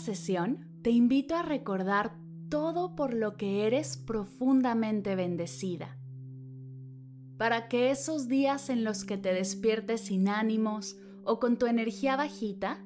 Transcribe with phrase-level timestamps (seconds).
[0.00, 2.16] Sesión te invito a recordar
[2.48, 5.96] todo por lo que eres profundamente bendecida.
[7.38, 12.16] Para que esos días en los que te despiertes sin ánimos o con tu energía
[12.16, 12.84] bajita,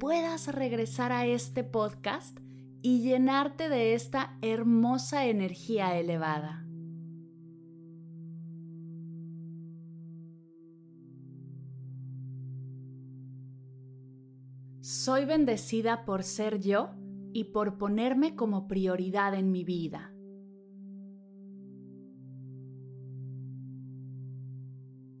[0.00, 2.38] puedas regresar a este podcast
[2.82, 6.66] y llenarte de esta hermosa energía elevada.
[14.80, 16.88] Soy bendecida por ser yo
[17.34, 20.14] y por ponerme como prioridad en mi vida.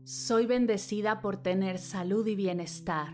[0.04, 3.12] Soy bendecida por tener salud y bienestar.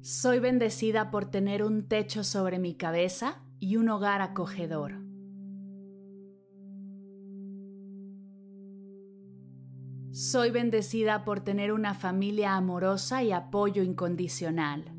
[0.00, 5.09] Soy bendecida por tener un techo sobre mi cabeza y un hogar acogedor.
[10.12, 14.92] Soy bendecida por tener una familia amorosa y apoyo incondicional.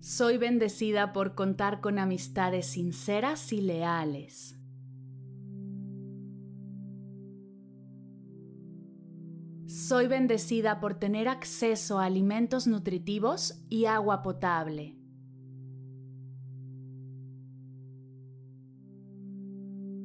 [0.00, 4.60] Soy bendecida por contar con amistades sinceras y leales.
[9.66, 14.98] Soy bendecida por tener acceso a alimentos nutritivos y agua potable.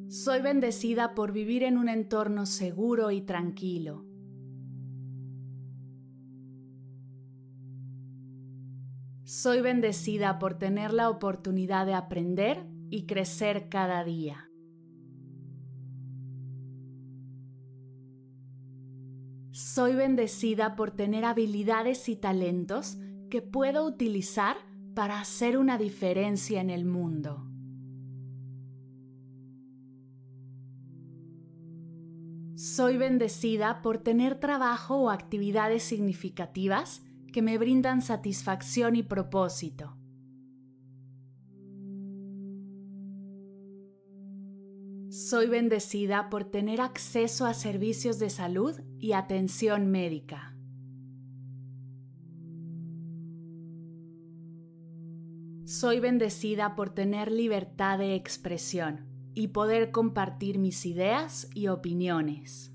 [0.09, 4.07] Soy bendecida por vivir en un entorno seguro y tranquilo.
[9.23, 14.49] Soy bendecida por tener la oportunidad de aprender y crecer cada día.
[19.51, 22.97] Soy bendecida por tener habilidades y talentos
[23.29, 24.57] que puedo utilizar
[24.95, 27.48] para hacer una diferencia en el mundo.
[32.79, 37.03] Soy bendecida por tener trabajo o actividades significativas
[37.33, 39.97] que me brindan satisfacción y propósito.
[45.09, 50.55] Soy bendecida por tener acceso a servicios de salud y atención médica.
[55.65, 62.73] Soy bendecida por tener libertad de expresión y poder compartir mis ideas y opiniones.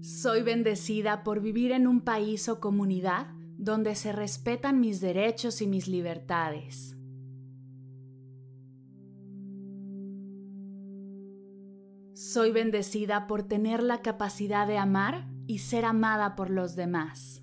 [0.00, 5.66] Soy bendecida por vivir en un país o comunidad donde se respetan mis derechos y
[5.66, 6.96] mis libertades.
[12.14, 17.42] Soy bendecida por tener la capacidad de amar y ser amada por los demás.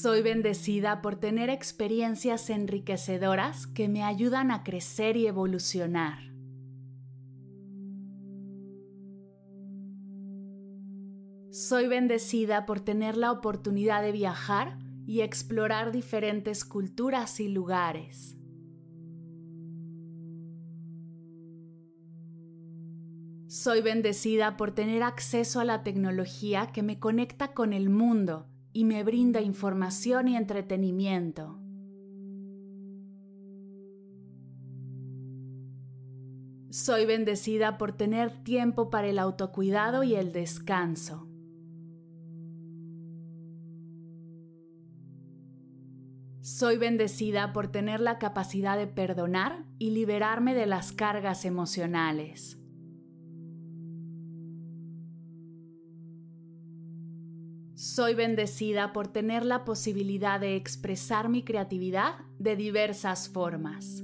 [0.00, 6.20] Soy bendecida por tener experiencias enriquecedoras que me ayudan a crecer y evolucionar.
[11.50, 18.36] Soy bendecida por tener la oportunidad de viajar y explorar diferentes culturas y lugares.
[23.48, 28.84] Soy bendecida por tener acceso a la tecnología que me conecta con el mundo y
[28.84, 31.58] me brinda información y entretenimiento.
[36.70, 41.26] Soy bendecida por tener tiempo para el autocuidado y el descanso.
[46.40, 52.57] Soy bendecida por tener la capacidad de perdonar y liberarme de las cargas emocionales.
[57.78, 64.02] Soy bendecida por tener la posibilidad de expresar mi creatividad de diversas formas.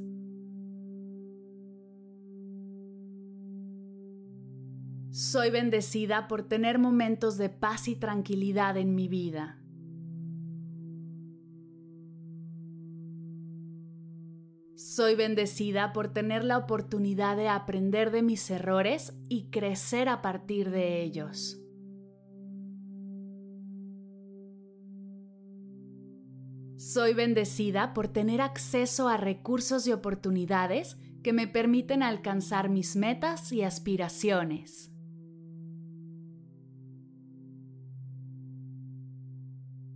[5.11, 9.61] Soy bendecida por tener momentos de paz y tranquilidad en mi vida.
[14.77, 20.71] Soy bendecida por tener la oportunidad de aprender de mis errores y crecer a partir
[20.71, 21.64] de ellos.
[26.77, 33.53] Soy bendecida por tener acceso a recursos y oportunidades que me permiten alcanzar mis metas
[33.53, 34.91] y aspiraciones.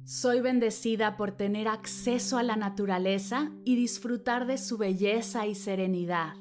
[0.04, 6.34] Soy bendecida por tener acceso a la naturaleza y disfrutar de su belleza y serenidad.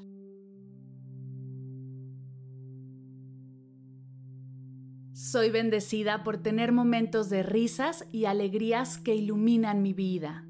[5.30, 10.46] Soy bendecida por tener momentos de risas y alegrías que iluminan mi vida.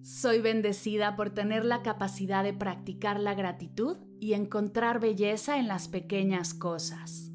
[0.00, 5.86] Soy bendecida por tener la capacidad de practicar la gratitud y encontrar belleza en las
[5.86, 7.30] pequeñas cosas.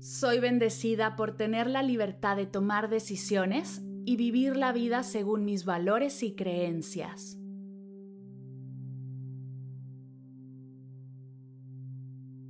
[0.00, 5.64] Soy bendecida por tener la libertad de tomar decisiones y vivir la vida según mis
[5.64, 7.36] valores y creencias.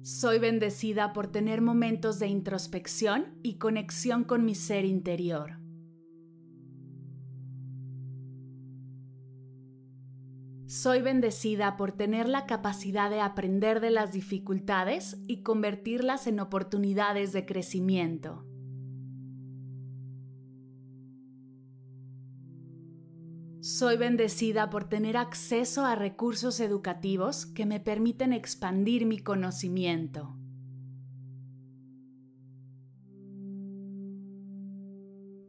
[0.03, 5.58] Soy bendecida por tener momentos de introspección y conexión con mi ser interior.
[10.67, 17.32] Soy bendecida por tener la capacidad de aprender de las dificultades y convertirlas en oportunidades
[17.32, 18.44] de crecimiento.
[23.66, 30.36] Soy bendecida por tener acceso a recursos educativos que me permiten expandir mi conocimiento.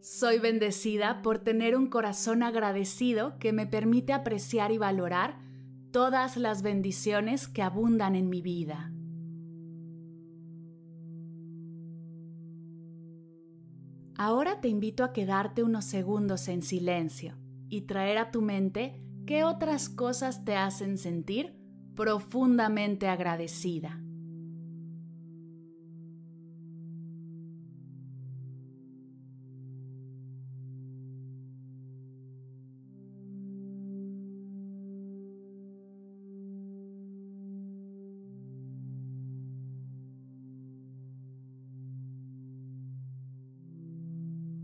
[0.02, 5.38] Soy bendecida por tener un corazón agradecido que me permite apreciar y valorar
[5.92, 8.92] todas las bendiciones que abundan en mi vida.
[14.16, 17.38] Ahora te invito a quedarte unos segundos en silencio
[17.70, 21.56] y traer a tu mente qué otras cosas te hacen sentir
[21.96, 24.00] profundamente agradecida.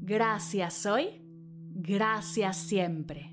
[0.06, 1.23] Gracias hoy,
[1.84, 3.30] gracias siempre.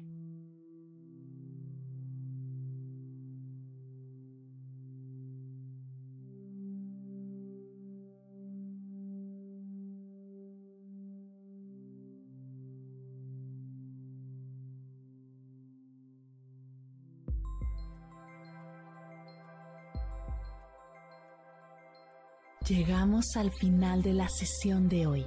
[22.67, 25.27] Llegamos al final de la sesión de hoy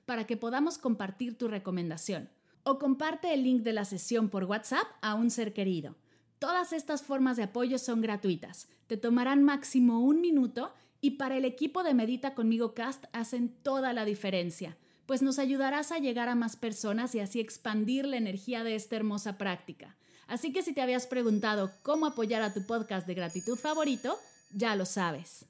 [0.11, 2.29] para que podamos compartir tu recomendación
[2.63, 5.95] o comparte el link de la sesión por WhatsApp a un ser querido.
[6.37, 11.45] Todas estas formas de apoyo son gratuitas, te tomarán máximo un minuto y para el
[11.45, 14.75] equipo de Medita conmigo Cast hacen toda la diferencia,
[15.05, 18.97] pues nos ayudarás a llegar a más personas y así expandir la energía de esta
[18.97, 19.95] hermosa práctica.
[20.27, 24.19] Así que si te habías preguntado cómo apoyar a tu podcast de gratitud favorito,
[24.51, 25.45] ya lo sabes.